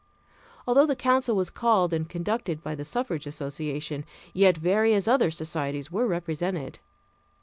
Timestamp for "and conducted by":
1.93-2.73